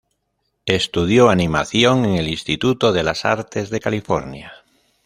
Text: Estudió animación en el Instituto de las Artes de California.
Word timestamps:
Estudió 0.65 1.29
animación 1.29 2.05
en 2.05 2.15
el 2.15 2.27
Instituto 2.27 2.91
de 2.91 3.03
las 3.03 3.23
Artes 3.23 3.69
de 3.69 3.79
California. 3.79 4.51